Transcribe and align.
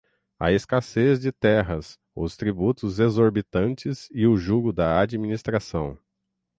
a 0.39 0.51
escassez 0.51 1.19
de 1.19 1.31
terras, 1.31 1.99
os 2.15 2.35
tributos 2.35 2.97
exorbitantes 2.97 4.09
e 4.11 4.25
o 4.25 4.35
jugo 4.35 4.73
da 4.73 4.99
administração 4.99 5.95